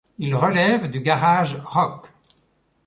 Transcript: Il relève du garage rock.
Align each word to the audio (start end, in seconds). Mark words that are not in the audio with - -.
Il 0.17 0.33
relève 0.33 0.89
du 0.89 0.99
garage 0.99 1.61
rock. 1.63 2.07